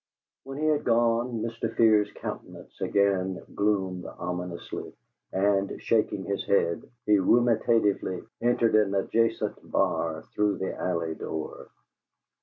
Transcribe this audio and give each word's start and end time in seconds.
When 0.45 0.57
he 0.57 0.65
had 0.65 0.83
gone, 0.83 1.43
Mr. 1.43 1.75
Fear's 1.77 2.11
countenance 2.15 2.81
again 2.81 3.39
gloomed 3.53 4.07
ominously, 4.07 4.93
and, 5.31 5.79
shaking 5.79 6.23
his 6.25 6.43
head, 6.47 6.89
he 7.05 7.17
ruminatively 7.19 8.25
entered 8.41 8.73
an 8.73 8.95
adjacent 8.95 9.59
bar 9.71 10.23
through 10.33 10.57
the 10.57 10.73
alley 10.75 11.13
door. 11.13 11.67